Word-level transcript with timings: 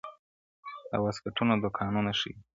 د 0.89 0.91
واسکټونو 1.05 1.53
دوکانونه 1.63 2.11
ښيي- 2.19 2.33